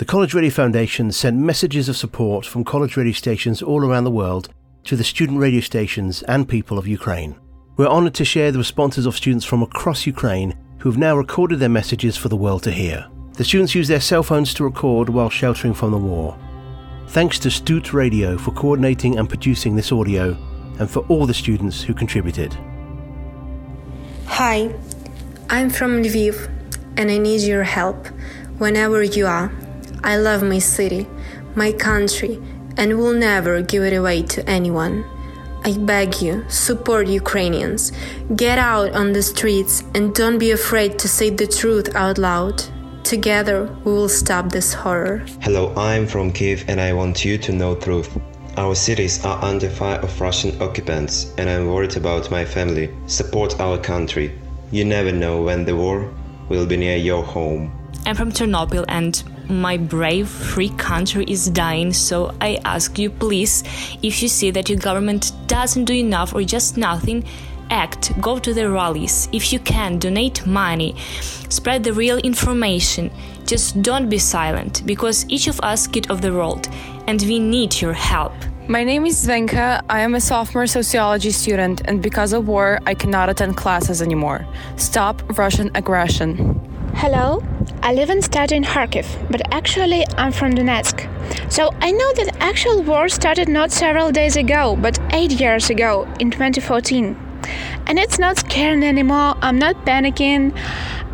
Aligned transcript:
The 0.00 0.06
College 0.06 0.32
Radio 0.32 0.48
Foundation 0.48 1.12
sent 1.12 1.36
messages 1.36 1.86
of 1.90 1.94
support 1.94 2.46
from 2.46 2.64
college 2.64 2.96
radio 2.96 3.12
stations 3.12 3.60
all 3.60 3.84
around 3.84 4.04
the 4.04 4.10
world 4.10 4.48
to 4.84 4.96
the 4.96 5.04
student 5.04 5.38
radio 5.38 5.60
stations 5.60 6.22
and 6.22 6.48
people 6.48 6.78
of 6.78 6.86
Ukraine. 6.86 7.36
We're 7.76 7.86
honoured 7.86 8.14
to 8.14 8.24
share 8.24 8.50
the 8.50 8.56
responses 8.56 9.04
of 9.04 9.14
students 9.14 9.44
from 9.44 9.62
across 9.62 10.06
Ukraine 10.06 10.56
who 10.78 10.88
have 10.88 10.96
now 10.96 11.18
recorded 11.18 11.58
their 11.58 11.68
messages 11.68 12.16
for 12.16 12.30
the 12.30 12.36
world 12.36 12.62
to 12.62 12.70
hear. 12.70 13.06
The 13.34 13.44
students 13.44 13.74
use 13.74 13.88
their 13.88 14.00
cell 14.00 14.22
phones 14.22 14.54
to 14.54 14.64
record 14.64 15.10
while 15.10 15.28
sheltering 15.28 15.74
from 15.74 15.90
the 15.90 15.98
war. 15.98 16.34
Thanks 17.08 17.38
to 17.40 17.50
STUD 17.50 17.92
Radio 17.92 18.38
for 18.38 18.52
coordinating 18.52 19.18
and 19.18 19.28
producing 19.28 19.76
this 19.76 19.92
audio, 19.92 20.34
and 20.78 20.90
for 20.90 21.00
all 21.08 21.26
the 21.26 21.34
students 21.34 21.82
who 21.82 21.92
contributed. 21.92 22.56
Hi, 24.24 24.74
I'm 25.50 25.68
from 25.68 26.02
Lviv, 26.02 26.50
and 26.96 27.10
I 27.10 27.18
need 27.18 27.42
your 27.42 27.64
help 27.64 28.06
whenever 28.56 29.02
you 29.02 29.26
are. 29.26 29.52
I 30.02 30.16
love 30.16 30.42
my 30.42 30.58
city, 30.58 31.06
my 31.54 31.72
country, 31.72 32.40
and 32.76 32.98
will 32.98 33.12
never 33.12 33.60
give 33.62 33.82
it 33.82 33.92
away 33.92 34.22
to 34.22 34.48
anyone. 34.48 35.04
I 35.62 35.76
beg 35.76 36.22
you, 36.22 36.44
support 36.48 37.06
Ukrainians. 37.06 37.92
Get 38.34 38.58
out 38.58 38.92
on 38.92 39.12
the 39.12 39.22
streets 39.22 39.84
and 39.94 40.14
don't 40.14 40.38
be 40.38 40.52
afraid 40.52 40.98
to 41.00 41.08
say 41.08 41.28
the 41.28 41.46
truth 41.46 41.94
out 41.94 42.16
loud. 42.16 42.64
Together, 43.04 43.68
we 43.84 43.92
will 43.92 44.08
stop 44.08 44.50
this 44.50 44.72
horror. 44.72 45.22
Hello, 45.42 45.74
I'm 45.76 46.06
from 46.06 46.32
Kiev 46.32 46.64
and 46.68 46.80
I 46.80 46.94
want 46.94 47.24
you 47.24 47.36
to 47.38 47.52
know 47.52 47.74
truth. 47.74 48.18
Our 48.56 48.74
cities 48.74 49.22
are 49.24 49.42
under 49.44 49.68
fire 49.68 50.00
of 50.00 50.18
Russian 50.20 50.60
occupants 50.62 51.32
and 51.36 51.50
I'm 51.50 51.66
worried 51.66 51.96
about 51.96 52.30
my 52.30 52.44
family. 52.44 52.90
Support 53.06 53.60
our 53.60 53.76
country. 53.76 54.38
You 54.70 54.84
never 54.84 55.12
know 55.12 55.42
when 55.42 55.64
the 55.66 55.76
war 55.76 56.10
will 56.48 56.66
be 56.66 56.76
near 56.76 56.96
your 56.96 57.22
home. 57.22 57.70
I'm 58.06 58.16
from 58.16 58.32
Chernobyl 58.32 58.84
and 58.88 59.22
my 59.50 59.76
brave 59.76 60.28
free 60.28 60.70
country 60.70 61.24
is 61.28 61.50
dying 61.50 61.92
so 61.92 62.32
i 62.40 62.58
ask 62.64 62.98
you 62.98 63.10
please 63.10 63.62
if 64.02 64.22
you 64.22 64.28
see 64.28 64.50
that 64.50 64.68
your 64.68 64.78
government 64.78 65.32
doesn't 65.46 65.84
do 65.84 65.92
enough 65.92 66.34
or 66.34 66.42
just 66.42 66.76
nothing 66.76 67.24
act 67.70 68.18
go 68.20 68.38
to 68.38 68.54
the 68.54 68.68
rallies 68.68 69.28
if 69.32 69.52
you 69.52 69.58
can 69.60 69.98
donate 69.98 70.46
money 70.46 70.94
spread 71.48 71.84
the 71.84 71.92
real 71.92 72.18
information 72.18 73.10
just 73.46 73.80
don't 73.82 74.08
be 74.08 74.18
silent 74.18 74.82
because 74.86 75.26
each 75.28 75.48
of 75.48 75.60
us 75.60 75.86
kid 75.86 76.10
of 76.10 76.20
the 76.20 76.32
world 76.32 76.68
and 77.06 77.20
we 77.22 77.38
need 77.38 77.80
your 77.80 77.92
help 77.92 78.32
my 78.68 78.84
name 78.84 79.04
is 79.04 79.26
Zvenka. 79.26 79.82
I 79.90 79.98
am 80.02 80.14
a 80.14 80.20
sophomore 80.20 80.68
sociology 80.68 81.32
student, 81.32 81.82
and 81.86 82.00
because 82.00 82.32
of 82.32 82.46
war, 82.46 82.78
I 82.86 82.94
cannot 82.94 83.28
attend 83.28 83.56
classes 83.56 84.00
anymore. 84.00 84.46
Stop 84.76 85.36
Russian 85.36 85.72
aggression. 85.74 86.69
Hello, 86.94 87.42
I 87.82 87.94
live 87.94 88.10
and 88.10 88.22
study 88.22 88.56
in 88.56 88.64
Kharkiv, 88.64 89.06
but 89.30 89.40
actually 89.52 90.04
I'm 90.16 90.32
from 90.32 90.54
Donetsk. 90.54 91.08
So 91.50 91.70
I 91.80 91.90
know 91.90 92.12
that 92.14 92.36
actual 92.40 92.82
war 92.82 93.08
started 93.08 93.48
not 93.48 93.72
several 93.72 94.12
days 94.12 94.36
ago, 94.36 94.76
but 94.76 94.98
8 95.12 95.32
years 95.32 95.70
ago 95.70 96.06
in 96.18 96.30
2014. 96.30 97.16
And 97.86 97.98
it's 97.98 98.18
not 98.18 98.38
scary 98.38 98.86
anymore, 98.86 99.34
I'm 99.40 99.58
not 99.58 99.76
panicking. 99.86 100.56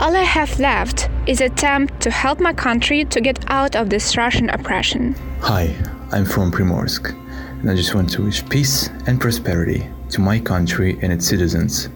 All 0.00 0.16
I 0.16 0.24
have 0.24 0.58
left 0.58 1.08
is 1.26 1.40
attempt 1.40 2.00
to 2.00 2.10
help 2.10 2.40
my 2.40 2.52
country 2.52 3.04
to 3.04 3.20
get 3.20 3.44
out 3.48 3.76
of 3.76 3.90
this 3.90 4.16
Russian 4.16 4.50
oppression. 4.50 5.14
Hi, 5.40 5.74
I'm 6.12 6.24
from 6.24 6.50
Primorsk, 6.50 7.12
and 7.60 7.70
I 7.70 7.74
just 7.74 7.94
want 7.94 8.10
to 8.12 8.24
wish 8.24 8.48
peace 8.48 8.88
and 9.06 9.20
prosperity 9.20 9.86
to 10.10 10.20
my 10.20 10.38
country 10.38 10.98
and 11.02 11.12
its 11.12 11.26
citizens. 11.26 11.88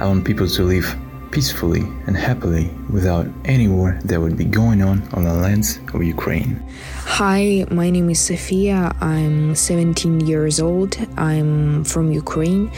I 0.00 0.06
want 0.06 0.24
people 0.24 0.48
to 0.48 0.62
live 0.64 0.96
peacefully 1.34 1.80
and 2.06 2.16
happily 2.16 2.70
without 2.90 3.26
any 3.44 3.66
war 3.66 3.98
that 4.04 4.20
would 4.20 4.36
be 4.36 4.44
going 4.44 4.80
on 4.80 5.02
on 5.14 5.24
the 5.24 5.34
lands 5.34 5.80
of 5.92 6.00
Ukraine. 6.00 6.62
Hi, 7.18 7.66
my 7.72 7.90
name 7.90 8.08
is 8.08 8.20
Sofia. 8.20 8.94
I'm 9.00 9.56
17 9.56 10.20
years 10.20 10.60
old. 10.60 10.96
I'm 11.16 11.82
from 11.82 12.12
Ukraine. 12.12 12.70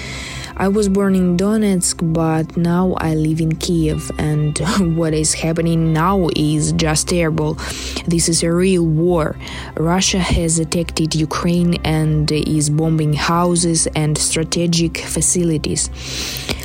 I 0.59 0.69
was 0.69 0.89
born 0.89 1.15
in 1.15 1.37
Donetsk, 1.37 2.15
but 2.15 2.56
now 2.56 2.94
I 2.97 3.15
live 3.15 3.43
in 3.43 3.56
Kiev, 3.56 4.11
and 4.19 4.59
what 4.97 5.12
is 5.12 5.34
happening 5.34 5.93
now 5.93 6.28
is 6.34 6.72
just 6.72 7.09
terrible. 7.09 7.59
This 8.06 8.27
is 8.27 8.43
a 8.43 8.50
real 8.50 8.87
war. 8.87 9.37
Russia 9.77 10.19
has 10.19 10.59
attacked 10.59 11.15
Ukraine 11.15 11.75
and 11.84 12.33
is 12.33 12.71
bombing 12.71 13.12
houses 13.12 13.87
and 13.89 14.17
strategic 14.17 14.97
facilities. 14.97 15.91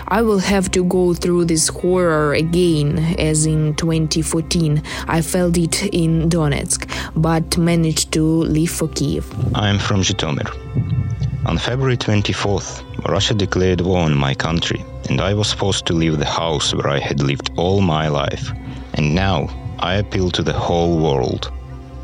I 0.08 0.22
will 0.22 0.40
have 0.40 0.72
to 0.72 0.85
go 0.85 1.13
through 1.13 1.46
this 1.46 1.68
horror 1.68 2.34
again, 2.34 2.97
as 3.19 3.46
in 3.46 3.75
2014. 3.75 4.81
I 5.09 5.22
felt 5.22 5.58
it 5.58 5.84
in 5.94 6.29
Donetsk, 6.29 6.90
but 7.22 7.58
managed 7.58 8.13
to 8.13 8.23
leave 8.23 8.72
for 8.72 8.88
Kiev. 8.88 9.29
I'm 9.53 9.79
from 9.79 10.02
Zhytomyr. 10.02 11.00
On 11.47 11.59
February 11.59 11.97
24th, 11.97 12.82
Russia 13.09 13.34
declared 13.34 13.81
war 13.81 14.00
on 14.00 14.15
my 14.15 14.34
country, 14.34 14.84
and 15.09 15.21
I 15.21 15.32
was 15.34 15.53
forced 15.53 15.87
to 15.87 15.93
leave 15.93 16.19
the 16.19 16.25
house 16.25 16.75
where 16.75 16.88
I 16.88 16.99
had 16.99 17.22
lived 17.22 17.50
all 17.56 17.81
my 17.81 18.09
life. 18.09 18.50
And 18.94 19.15
now 19.15 19.49
I 19.78 19.94
appeal 19.94 20.31
to 20.32 20.43
the 20.43 20.53
whole 20.53 20.99
world 20.99 21.53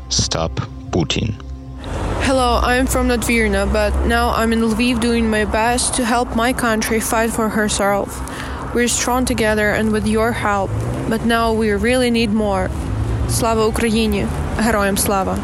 stop 0.09 0.51
Putin. 0.91 1.35
Hello, 2.21 2.59
I'm 2.63 2.87
from 2.87 3.09
Nadvirna, 3.09 3.71
but 3.71 3.93
now 4.05 4.29
I'm 4.29 4.53
in 4.53 4.61
Lviv 4.61 5.01
doing 5.01 5.29
my 5.29 5.45
best 5.45 5.95
to 5.95 6.05
help 6.05 6.35
my 6.35 6.53
country 6.53 6.99
fight 6.99 7.31
for 7.31 7.49
herself. 7.49 8.09
We're 8.73 8.87
strong 8.87 9.25
together 9.25 9.71
and 9.71 9.91
with 9.91 10.07
your 10.07 10.31
help, 10.31 10.71
but 11.09 11.25
now 11.25 11.51
we 11.51 11.71
really 11.71 12.11
need 12.11 12.31
more. 12.31 12.69
Слава 13.29 13.65
Україні! 13.65 14.25
Героям 14.59 14.97
слава! 14.97 15.37